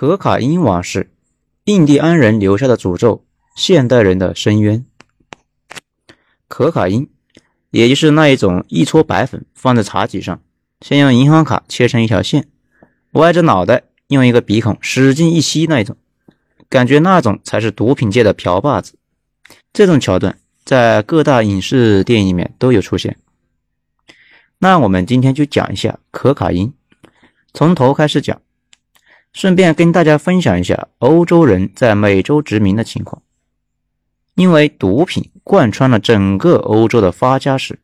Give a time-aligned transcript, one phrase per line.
[0.00, 1.10] 可卡因往事，
[1.64, 3.22] 印第安人留下的诅咒，
[3.54, 4.86] 现代人的深渊。
[6.48, 7.10] 可卡因，
[7.68, 10.40] 也就是那一种一撮白粉放在茶几上，
[10.80, 12.48] 先用银行卡切成一条线，
[13.12, 15.94] 歪着脑袋用一个鼻孔使劲一吸那一种，
[16.70, 18.94] 感觉那种才是毒品界的瓢把子。
[19.70, 23.18] 这种桥段在各大影视电影里面都有出现。
[24.60, 26.72] 那我们今天就讲一下可卡因，
[27.52, 28.40] 从头开始讲。
[29.32, 33.22] 顺便跟大家分享一下欧洲人在美洲殖民的情况，
[34.34, 37.78] 因为毒品贯穿了整个欧洲的发家史，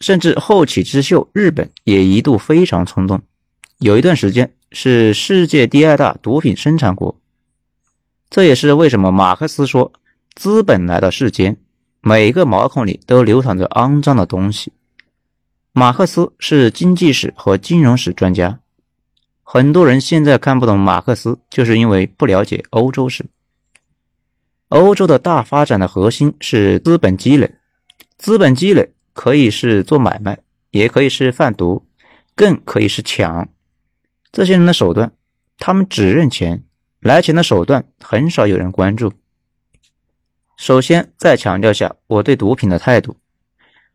[0.00, 3.22] 甚至后起之秀日本也一度非常冲动，
[3.78, 7.18] 有一段时间是世界第二大毒品生产国。
[8.30, 9.92] 这也是为什么马克思说，
[10.34, 11.58] 资本来到世间，
[12.00, 14.72] 每个毛孔里都流淌着肮脏的东西。
[15.72, 18.60] 马克思是经济史和金融史专家。
[19.54, 23.26] 很多人现在看不懂马克思，就是因为不了解欧洲史。
[24.68, 27.54] 欧洲的大发展的核心是资本积累，
[28.16, 30.38] 资本积累可以是做买卖，
[30.70, 31.84] 也可以是贩毒，
[32.34, 33.46] 更可以是抢。
[34.32, 35.12] 这些人的手段，
[35.58, 36.64] 他们只认钱，
[37.00, 39.12] 来钱的手段很少有人关注。
[40.56, 43.18] 首先，再强调下我对毒品的态度，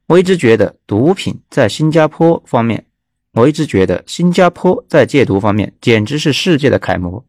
[0.06, 2.86] 我一直觉得毒品在新加坡方面。
[3.38, 7.24] 我一直觉得新加坡在戒毒方面简直是世界的楷模，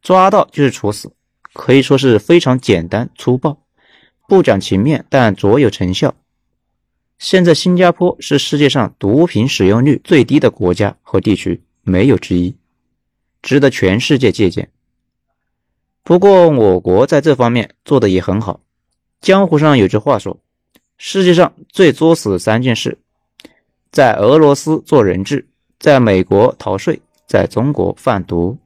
[0.00, 1.12] 抓到就是处死，
[1.52, 3.58] 可以说是非常简单粗暴，
[4.26, 6.14] 不讲情面，但卓有成效。
[7.18, 12.56] 现在新加坡是世界上毒品使用率最低的国家和地区，没有之一，
[13.42, 14.70] 值得全世界借鉴。
[16.02, 18.60] 不过我国在这方面做的也很好。
[19.20, 20.40] 江湖上有句话说，
[20.96, 22.98] 世界上最作死的三件事。
[23.96, 25.46] 在俄罗斯做人质，
[25.78, 28.58] 在美国逃税，在中国贩毒。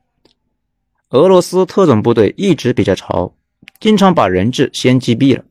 [1.11, 3.33] 俄罗斯特种部队一直比较潮，
[3.79, 5.45] 经常把人质先击毙了。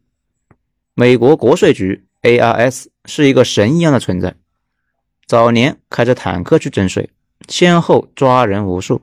[0.96, 4.36] 美国国税局 ARS 是一个神一样的存在，
[5.26, 7.10] 早年开着坦克去征税，
[7.48, 9.02] 先后抓人无数，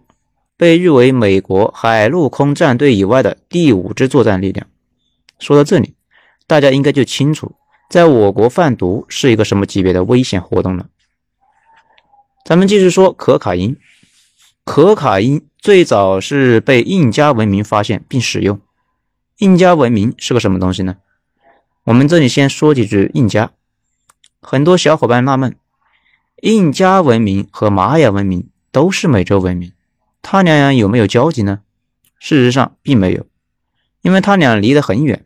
[0.59, 4.67] 被誉为美国海陆空战队以外的第五支作战力量。
[5.39, 5.95] 说到这里，
[6.47, 7.55] 大家应该就清楚。
[7.89, 10.87] 在我国贩毒是一个什么级别的危险活动呢？
[12.45, 13.77] 咱们继续说可卡因。
[14.65, 18.61] 可卡因最早是被印加文明发现并使用。
[19.39, 20.97] 印加文明是个什么东西呢？
[21.85, 23.53] 我们这里先说几句印加。
[24.41, 25.57] 很多小伙伴纳闷，
[26.43, 29.73] 印加文明和玛雅文明都是美洲文明，
[30.23, 31.61] 它俩有没有交集呢？
[32.19, 33.27] 事实上并没有，
[34.03, 35.25] 因为它俩离得很远，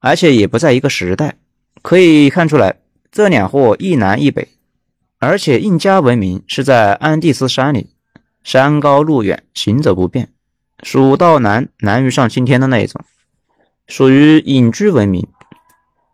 [0.00, 1.36] 而且也不在一个时代。
[1.82, 2.76] 可以看出来，
[3.10, 4.48] 这两货一南一北，
[5.18, 7.90] 而且印加文明是在安第斯山里，
[8.44, 10.28] 山高路远，行走不便，
[10.84, 13.02] 蜀道难，难于上青天的那一种，
[13.88, 15.26] 属于隐居文明。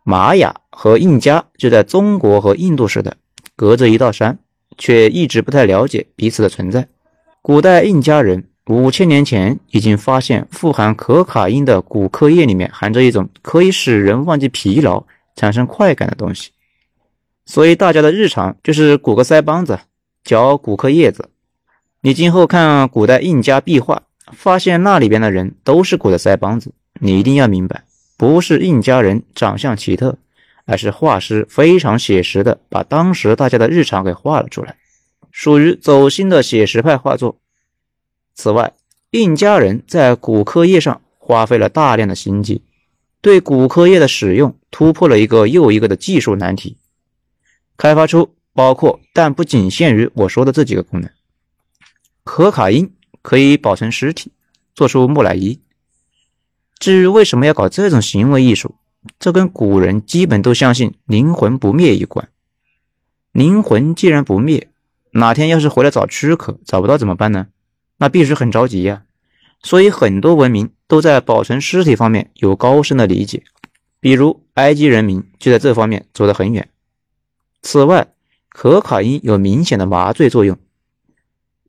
[0.05, 3.19] 玛雅和印加就在中国和印度似的，
[3.55, 4.39] 隔着一道山，
[4.79, 6.89] 却一直不太了解彼此的存在。
[7.43, 15.05] 古代印加人五千年前已经发现富含可卡因的骨科液里面含着一种可以使人忘记疲劳。
[15.39, 16.51] 产生快感的东西，
[17.47, 19.79] 所以大家的日常就是鼓个腮帮子，
[20.25, 21.31] 嚼骨科叶子。
[22.01, 27.85] 你今后看古代印加壁画，发现那里边的人都是鼓的腮帮子，你一定要明白，
[28.17, 30.19] 不是印加人长相奇特，
[30.65, 34.75] 而是画师非常写实的把当时大家的日常给画了出来，
[35.31, 37.39] 属于走心的写实派画作。
[38.35, 38.73] 此外，
[39.13, 42.63] 印加人在骨科叶上花费了大量的心机。
[43.21, 46.77] 对骨科液的使用突破了一个又一个的技术难题，
[47.77, 51.11] 开发出包括但不仅限于我说的这几个功能。
[52.25, 54.33] 可卡因可以保存尸体，
[54.75, 55.61] 做出木乃伊。
[56.79, 58.77] 至于为什么要搞这种行为艺术，
[59.19, 62.29] 这跟古人基本都相信灵魂不灭有关。
[63.33, 64.71] 灵魂既然不灭，
[65.13, 67.49] 哪天要是回来找躯壳找不到怎么办呢？
[67.97, 69.03] 那必须很着急呀。
[69.61, 73.45] 所以很多文明都在保存尸体方面有高深的理解，
[74.01, 76.69] 比如埃及人民就在这方面走得很远。
[77.63, 78.09] 此外，
[78.49, 80.59] 可卡因有明显的麻醉作用，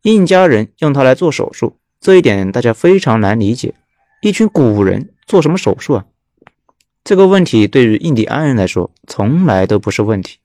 [0.03, 3.75] 印加人用它来做手术，这一点大家非常难理解。
[4.21, 6.05] 一群古人做什么手术啊？
[7.03, 10.37] 这个问题对于印第安人来说从来都不是问题。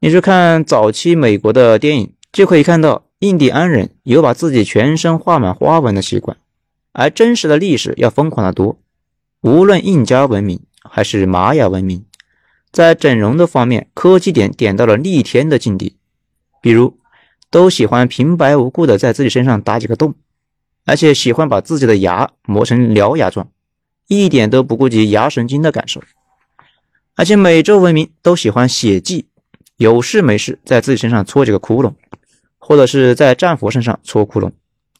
[0.00, 3.06] 你去看早期美国的电影，就可以看到。
[3.20, 6.38] 印第安人有把自己全身画满花纹的习惯，
[6.92, 8.80] 而真实的历史要疯狂的多。
[9.42, 12.04] 无论印加文明还是玛雅文明，
[12.70, 15.96] 在整容的方面，科技点点到了逆天的境地。
[16.60, 16.98] 比如，
[17.50, 20.14] 都喜欢平白无故的在自己身上打几个洞，
[20.84, 23.48] 而且喜欢把自己的牙磨成獠牙状，
[24.08, 26.02] 一点都不顾及牙神经的感受。
[27.16, 29.26] 而且美洲文明都喜欢血迹，
[29.76, 31.94] 有事没事在自己身上戳几个窟窿，
[32.58, 34.52] 或者是在战俘身上戳窟窿，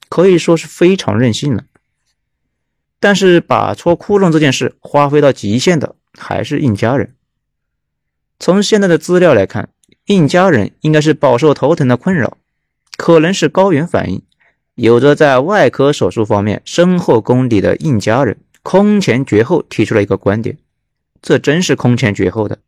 [0.08, 1.64] 可以说是非常任性了。
[3.00, 7.14] 但是把戳窟窿这件事发挥到极限的还是印加人。
[8.38, 9.70] 从现在的资料来看，
[10.06, 12.36] 印加人应该是饱受头疼的困扰，
[12.96, 14.22] 可能是高原反应。
[14.74, 20.56] 有着在外科手术方面深厚功底的印加人空前绝后提出了一个观点，
[21.20, 22.58] 这真是空前绝后的。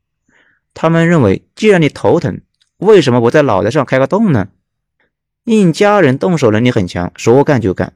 [0.74, 2.40] 他们认为，既然你头疼，
[2.78, 4.48] 为什么不在脑袋上开个洞呢？
[5.44, 7.94] 印加人动手能力很强，说干就干，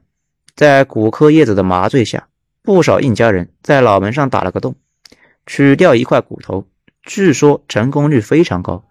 [0.57, 2.27] 在骨科叶子的麻醉下，
[2.63, 4.75] 不少印加人在脑门上打了个洞，
[5.45, 6.67] 取掉一块骨头。
[7.03, 8.83] 据说成功率非常高，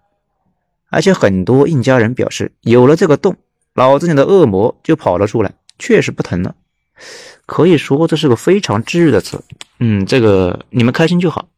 [0.89, 3.35] 而且很多印加人表示，有了这个洞，
[3.73, 6.55] 脑子里的恶魔就跑了出来，确实不疼了。
[7.45, 9.43] 可以说这是个非常治愈的词。
[9.79, 11.49] 嗯，这个你们开心就好。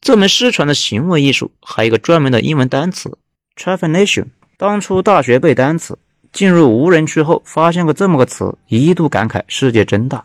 [0.00, 3.16] 这门失传的行为艺术还有一个专门的英文单词
[3.56, 4.26] “trephination”。
[4.58, 5.96] 当初大学背单词，
[6.32, 10.24] 进入无人区后发现个这么个词，一度感慨世界真大。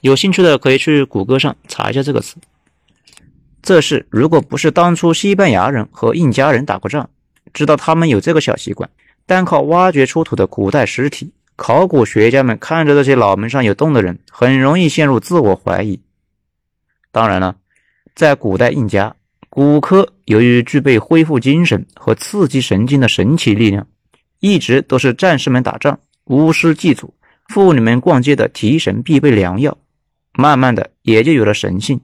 [0.00, 2.36] 有兴趣的可以去谷歌上查一下这个词。
[3.62, 7.08] 这事如果不是当初西班牙人和印加人打过仗，
[7.52, 8.88] 知道他们有这个小习惯，
[9.26, 15.98] 单靠挖掘出土的古代尸体，考古学家们看着这些脑门上有洞的人，很容易陷入自我怀疑。
[17.10, 17.56] 当然了，
[18.14, 19.14] 在古代印加，
[19.48, 23.86] 骨科由于具备恢复精神和刺激神经的神奇力量，
[24.46, 27.14] 一直都是战士们打仗、巫师祭祖、
[27.48, 29.76] 妇女们逛街的提神必备良药。
[30.34, 32.00] 慢慢的，也就有了神性。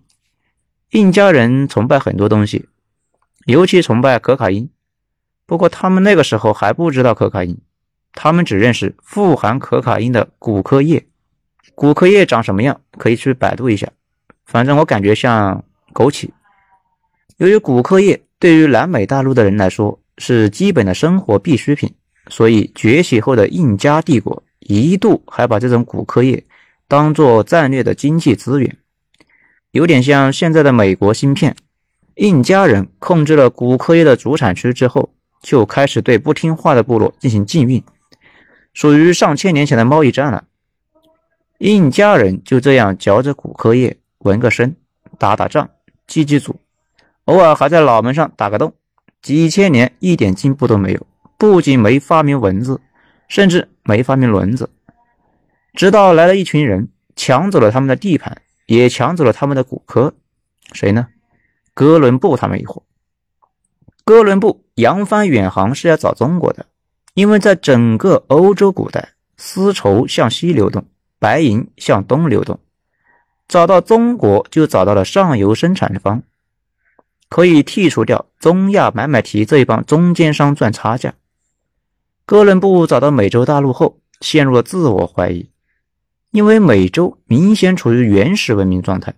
[0.90, 2.66] 印加人崇拜很多东西，
[3.46, 4.68] 尤其崇拜可卡因。
[5.46, 7.56] 不过他们那个时候还不知道可卡因，
[8.12, 11.06] 他们只认识富含可卡因的骨科叶。
[11.76, 13.88] 骨科叶长什么样，可以去百度一下。
[14.44, 15.64] 反正我感觉像
[15.94, 16.30] 枸杞。
[17.36, 21.94] 由于骨科叶对于南美大陆的人来说是基本的生活必需品，
[22.28, 26.44] 所以崛起后的印加帝国一度还把这种骨科业
[26.86, 28.78] 当做战略的经济资源。
[29.72, 31.56] 有点像现在的美国芯片，
[32.16, 37.82] 印加人控制了骨科业的主产区之后，就开始对不听话的部落进行禁运，
[38.74, 40.44] 属于上千年前的贸易战了。
[41.58, 44.76] 印加人就这样嚼着骨科业，纹个身，
[45.18, 45.70] 打打仗，
[46.06, 46.56] 祭祭祖，
[47.24, 48.74] 偶尔还在脑门上打个洞，
[49.22, 51.06] 几千年一点进步都没有，
[51.42, 52.80] 不仅没发明文字，
[53.26, 54.70] 甚至没发明轮子，
[55.74, 58.40] 直到来了一群人，抢走了他们的地盘。
[58.66, 60.14] 也抢走了他们的骨科，
[60.72, 61.08] 谁呢？
[61.74, 62.84] 哥伦布他们一伙。
[64.04, 66.66] 哥伦布扬帆远航是要找中国的，
[67.14, 70.84] 因为在整个欧洲古代，丝绸向西流动，
[71.18, 72.60] 白银向东流动，
[73.48, 76.22] 找到中国就找到了上游生产方，
[77.28, 81.12] 可以剔除掉中亚买买提这一帮中间商赚差价。
[82.24, 85.48] 哥伦布找到美洲大陆后，陷入了自我怀疑。
[86.30, 89.14] 因为美洲明显处于原始文明状态，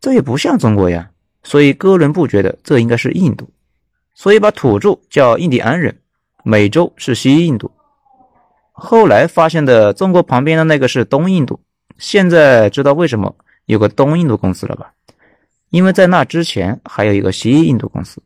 [0.00, 1.10] 这也不像中国呀，
[1.42, 3.48] 所以哥伦布觉得这应该是印度，
[4.14, 5.98] 所以把土著叫印第安人，
[6.44, 7.70] 美洲是西印度。
[8.72, 11.58] 后来发现的中国旁边的那个是东印度，
[11.96, 14.92] 现在知道为什么有个东印度公司了吧？
[15.70, 18.22] 因为在那之前还有一个西印度公司。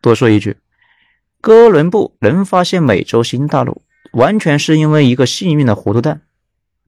[0.00, 0.56] 多说一句，
[1.42, 3.82] 哥伦布能发现美洲新大陆，
[4.12, 6.22] 完全是因为一个幸运的糊涂蛋。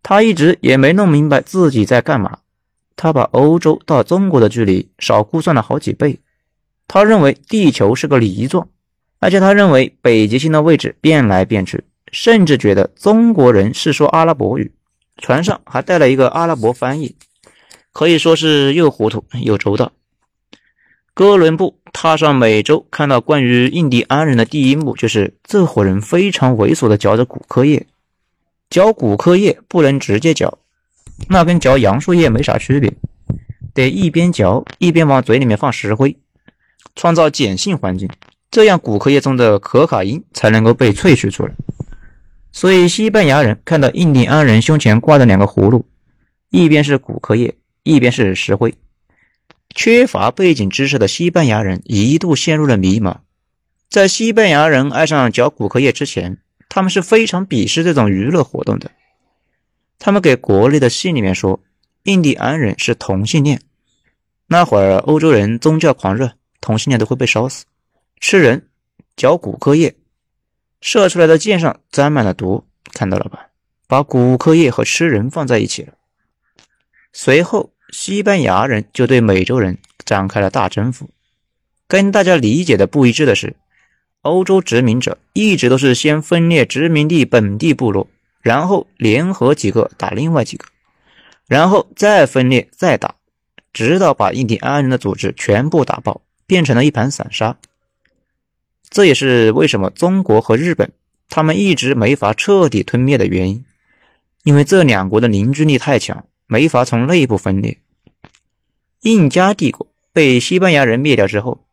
[0.00, 2.38] 他一直也没弄明白自己在干嘛。
[2.94, 6.20] 他把欧洲到中国的距离少估算了好几倍。
[6.86, 8.68] 他认为地球是个梨状，
[9.18, 11.82] 而且他认为北极星的位置变来变去，
[12.12, 14.72] 甚至觉得中国人是说阿拉伯语。
[15.16, 17.16] 船上还带了一个阿拉伯翻译，
[17.92, 19.90] 可以说是又糊涂又周到。
[21.12, 27.86] 哥伦布踏上美洲，看到关于印第安人的第一幕，就是这伙人非常猥琐地嚼着骨科叶。
[28.68, 30.58] 嚼骨科叶不能直接嚼，
[31.28, 32.92] 那跟嚼杨树叶没啥区别，
[33.72, 36.16] 得一边嚼一边往嘴里面放石灰，
[36.96, 38.10] 创造碱性环境，
[38.50, 41.54] 这样骨科叶中的可卡因才能够被萃取出来。
[42.50, 45.86] 所以西班牙人看到印第安人胸前挂着两个葫芦，
[46.50, 48.74] 一边是骨科叶，一边是石灰，
[49.74, 53.18] 缺乏背景知识的西班牙人一度陷入了迷茫。
[53.88, 56.38] 在西班牙人爱上嚼骨科叶之前。
[56.66, 58.90] 他们是非常鄙视这种娱乐活动的。
[60.00, 61.60] 他们给国内的信里面说，
[62.02, 63.60] 印第安人是同性恋。
[64.48, 67.64] 那会儿欧洲人宗教狂热，同性恋都会被烧死。
[68.18, 68.68] 吃人，
[69.14, 69.94] 嚼骨科叶，
[70.80, 73.50] 射出来的箭上沾满了毒，看到了吧？
[73.86, 75.92] 把骨科业和吃人放在一起了。
[77.12, 81.08] 随后，西班牙人就对美洲人展开了大征服。
[81.86, 83.54] 跟大家理解的不一致的是，
[84.22, 88.08] 欧洲殖民者一直都是先分裂殖民地本地部落，
[88.42, 90.66] 然后联合几个打另外几个，
[91.46, 93.14] 然后再分裂再打，
[93.72, 97.56] 直到把印第安人的组织全部打爆，变成了一盘散沙。
[98.90, 100.90] 这也是为什么中国和日本
[101.28, 103.64] 他们一直没法彻底吞灭的原因，
[104.42, 107.78] 因为这两国的凝聚力太强，没法从内部分裂。
[109.04, 111.66] 印加帝国被西班牙人灭掉之后。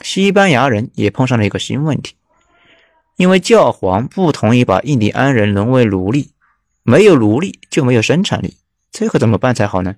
[0.00, 2.14] 西班牙人也碰上了一个新问题，
[3.18, 6.30] 因为教皇不同意把印第安人沦为奴隶，
[6.82, 8.56] 没有奴隶就没有生产力，
[8.90, 9.96] 这可怎么办才好呢？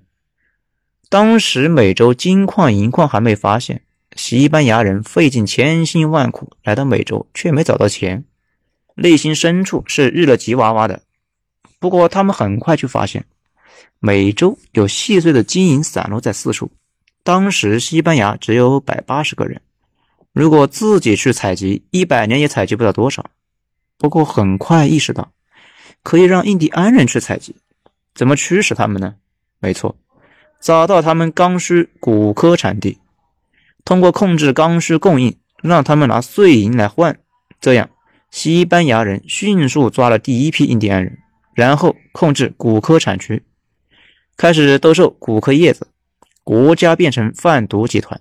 [1.09, 3.83] 当时美洲金矿银矿还没发现，
[4.17, 8.25] 西班牙人费尽千辛万苦来到美洲，却没找到钱，
[8.97, 11.03] 内心深处是日了吉娃娃的。
[11.79, 13.25] 不过他们很快就发现，
[14.01, 16.71] 每周有细碎的金银散落在四处，
[17.23, 19.61] 当时西班牙只有百八十个人。
[20.33, 23.31] 如果自己去采集，一百年也采集不到多少。
[23.99, 25.31] 不过很快意识到，
[26.03, 27.55] 可以让印第安人去采集。
[28.15, 29.15] 怎么驱使他们呢？
[29.61, 29.97] 没错，
[30.61, 32.99] 找到他们刚需骨科产地，
[33.85, 37.19] 通过控制刚需供应，让他们拿碎银来换。
[37.61, 37.89] 这样，
[38.31, 41.19] 西班牙人迅速抓了第一批印第安人，
[41.55, 43.43] 然后控制骨科产区，
[44.43, 45.87] 开始兜售骨科叶子，
[46.43, 48.21] 国家变成贩毒集团。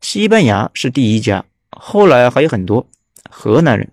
[0.00, 2.86] 西班牙是第一家，后来还有很多
[3.28, 3.90] 河南人、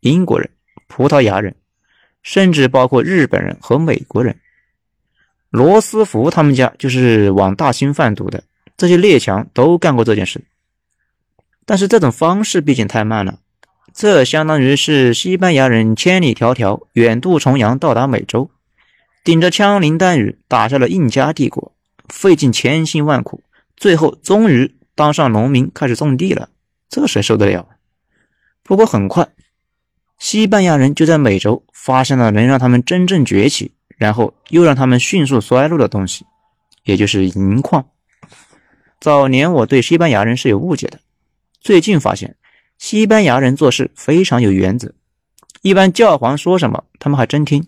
[0.00, 0.48] 英国人、
[0.86, 1.54] 葡萄牙人，
[2.22, 4.40] 甚至包括日本人和美国人。
[5.50, 8.42] 罗斯福他们家就是往大兴贩毒的，
[8.78, 10.40] 这些列强都干过这件事。
[11.66, 13.40] 但是这种方式毕竟太慢了，
[13.92, 18.50] 这相当于是西班牙人千里迢迢远渡重洋到达美洲，
[19.24, 21.74] 顶着枪林弹雨打下了印加帝国，
[22.08, 23.42] 费尽千辛万苦，
[23.76, 24.76] 最后终于。
[24.94, 26.50] 当上农民开始种地了，
[26.90, 27.66] 这谁受得了？
[28.62, 29.26] 不过很快，
[30.18, 36.26] 西班牙人就在美洲发现了能让他们真正崛起，然后又让他们迅速衰落的东西，
[36.84, 37.88] 也就是银矿。
[39.00, 41.00] 早年我对西班牙人是有误解的，
[41.58, 42.36] 最近发现
[42.76, 44.94] 西班牙人做事非常有原则，
[45.62, 47.66] 一般教皇说什么，他们还真听。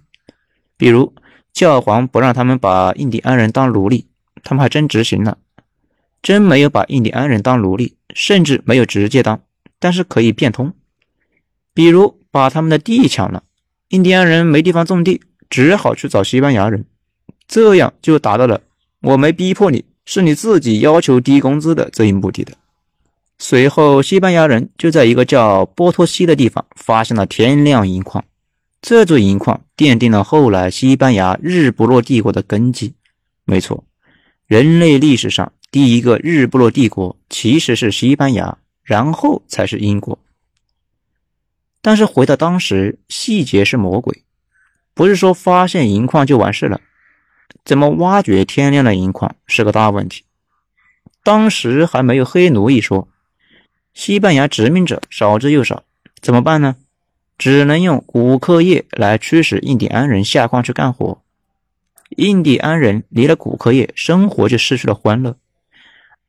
[0.77, 1.15] 比如
[1.55, 4.09] 教皇不让他们把印第安人当奴隶，
[4.43, 5.39] 他们还真执行了。
[6.21, 9.41] 真没有把印第安人当奴隶，甚至没有直接当，
[9.79, 10.75] 但是可以变通。
[11.73, 13.45] 比如把他们的地抢了，
[13.91, 16.85] 印第安人没地方种地，只好去找西班牙人，
[17.47, 18.61] 这样就达到了
[19.03, 22.53] 我没逼迫你，是你自己要求低工资的这一目的的。
[23.39, 28.25] 随后，西班牙人就在一个叫波托西的地方发现了天亮银矿，
[28.87, 32.93] 这座银矿奠定了后来西班牙日不落帝国的根基。
[33.47, 33.83] 没错，
[34.47, 35.55] 人类历史上。
[35.71, 40.19] 第一个日不落帝国其实是西班牙，然后才是英国。
[41.81, 44.23] 但是回到当时，细节是魔鬼，
[44.93, 46.83] 不是说发现银矿就完事了，
[47.65, 50.25] 怎么挖掘天亮的银矿是个大问题。
[51.23, 53.09] 当时还没有黑奴一说，
[53.95, 55.85] 西班牙殖民者少之又少，
[56.21, 56.77] 怎么办呢？
[57.37, 61.21] 只能用骨科业来驱使印第安人下矿去干活。
[62.17, 65.37] 印第安人离了骨科业，生活就失去了欢乐。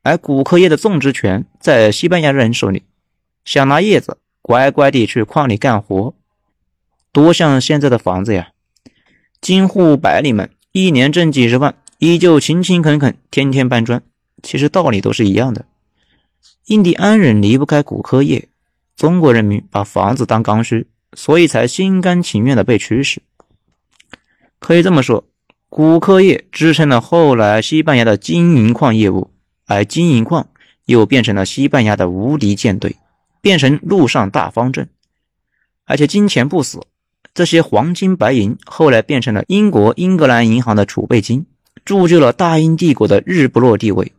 [0.02, 2.82] 而骨科业的种植权在西班牙人手里，
[3.44, 6.14] 想拿叶子，乖乖地去矿里干活，
[7.12, 8.50] 多像现在的房子呀！
[9.40, 14.02] 京沪白领们一年挣几十万，依旧勤勤恳恳，天天搬砖。
[14.42, 15.64] 其实道理都是一样的。
[16.66, 18.48] 印第安人离不开骨科业，
[18.96, 23.22] 中国人民把房子当刚需，所以才心甘情愿的被驱使。
[24.58, 25.24] 可以这么说，
[25.68, 29.30] 骨科业支撑了后来西班牙的金银矿业务。
[29.68, 30.46] 而金银矿
[30.84, 32.94] 又变成了西班牙的无敌舰队，
[33.40, 34.88] 变成陆上大方阵，
[35.86, 36.78] 而且金钱不死，
[37.34, 41.46] 这些黄金白银后来变成了英国英格兰银行的储备金，
[41.84, 44.12] 铸就了大英帝国的日不落地位。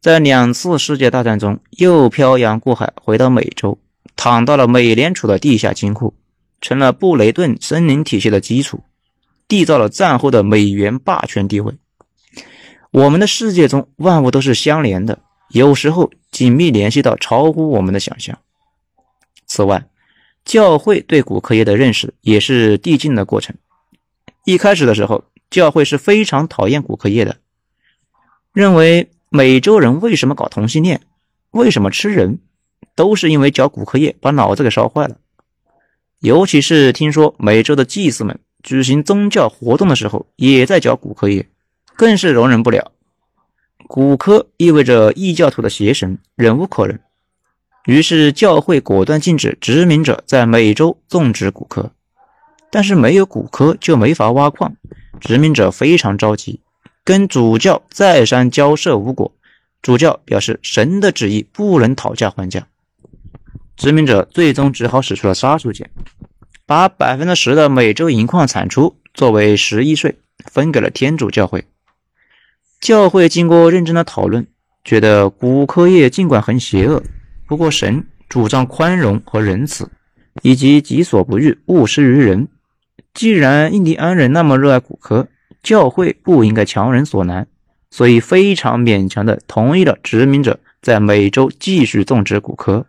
[0.00, 3.76] 在两次世界大战中，又漂洋过海回到美洲，
[4.14, 6.14] 躺到了美联储的地下金库，
[6.62, 8.82] 成了布雷顿森林体系的基础，
[9.46, 11.74] 缔造了战后的美元霸权地位。
[12.92, 15.18] 我们的世界中，万物都是相连的，
[15.50, 18.38] 有时候紧密联系到超乎我们的想象。
[19.46, 19.86] 此外，
[20.44, 23.56] 教会对骨科业的认识也是递进的过程。
[24.44, 27.36] 一开始的时候，教会是非常讨厌骨科业的，
[28.52, 31.00] 认为美洲人为什么搞同性恋，
[31.50, 32.38] 为什么吃人，
[32.94, 35.16] 都是因为嚼骨科业把脑子给烧坏了。
[36.22, 41.48] 尤其是听说美洲的祭司们举行宗教活动的时候也在嚼骨科叶，
[41.96, 42.92] 更是容忍不了。
[43.88, 47.00] 骨科意味着异教徒的邪神，忍无可忍。
[47.86, 51.90] 于是教会果断禁止殖民者在美洲种植骨科。
[52.70, 54.76] 但是没有骨科就没法挖矿，
[55.20, 56.60] 殖民者非常着急，
[57.02, 59.34] 跟主教再三交涉无果。
[59.82, 62.68] 主教表示神的旨意不能讨价还价，
[63.76, 65.86] 殖民者最终只好使出了杀手锏，
[66.66, 70.16] 把百分之十的美洲银矿产出作为十一税
[70.50, 71.64] 分给了天主教会。
[72.80, 74.46] 教会经过认真的讨论，
[74.84, 77.02] 觉得骨科业尽管很邪恶，
[77.46, 79.90] 不过神主张宽容和仁慈，
[80.42, 82.48] 以及己所不欲，勿施于人。
[83.14, 85.28] 既然印第安人那么热爱骨科，
[85.62, 87.46] 教会不应该强人所难，
[87.90, 92.86] 所以非常勉强的同意了殖民者在美洲继续种植骨科，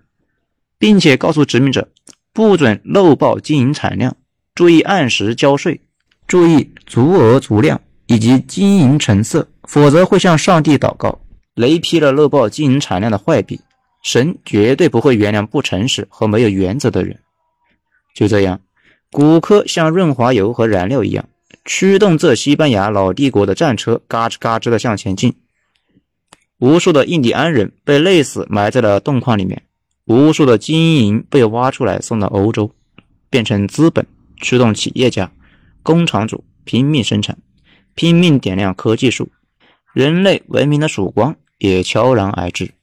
[0.83, 1.87] 并且告诉殖民者
[2.33, 4.17] 不准漏报经营产量，
[4.53, 5.79] 注意按时交税，
[6.27, 9.47] 注意足额足量以及经营成色。
[9.63, 11.21] 否则会向上帝祷告，
[11.55, 13.61] 雷劈了漏报经营产量的坏笔。
[14.03, 17.17] 神绝对不会原谅不诚实和没有原则的人。
[18.13, 18.59] 就这样，
[19.09, 21.29] 骨科像润滑油和燃料一样，
[21.63, 25.33] 驱动这西班牙老帝国的战车嘎吱嘎吱的向前进。
[26.59, 29.63] 无数的印第安人被累死埋在了洞矿里面，
[30.05, 32.69] 无数的金银被挖出来送到欧洲，
[33.29, 34.05] 变成资本
[34.37, 35.31] 驱动企业家、
[35.81, 37.37] 工厂主拼命生产，
[37.95, 39.29] 拼命点亮科技树。
[39.93, 42.73] 人类文明的曙光也悄然而至。